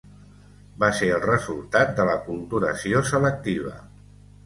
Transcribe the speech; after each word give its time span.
Va 0.83 0.89
ser 1.01 1.09
el 1.17 1.21
resultat 1.27 1.93
de 2.01 2.09
l'aculturació 2.09 3.07
selectiva. 3.15 3.81